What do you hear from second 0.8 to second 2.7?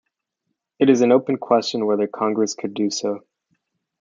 is an open question whether Congress